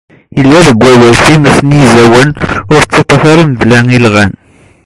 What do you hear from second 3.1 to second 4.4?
ara mebla ilɣan.